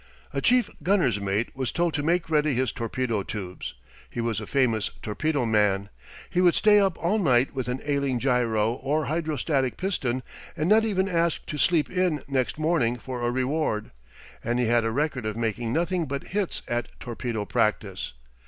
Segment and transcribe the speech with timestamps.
[0.33, 3.75] A chief gunner's mate was told to make ready his torpedo tubes.
[4.09, 5.89] He was a famous torpedo man.
[6.27, 10.23] He would stay up all night with an ailing gyro or hydrostatic piston
[10.57, 13.91] and not even ask to sleep in next morning for a reward,
[14.43, 18.13] and he had a record of making nothing but hits at torpedo practice.